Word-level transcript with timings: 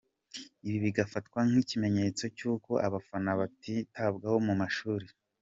Ibi 0.67 0.77
bigafatwa 0.85 1.39
nk’ikimenyetso 1.49 2.23
cy’uko 2.37 2.71
aba 2.85 2.99
bana 3.07 3.31
batitabwaho 3.39 4.37
mu 4.47 4.53
mashuri. 4.61 5.07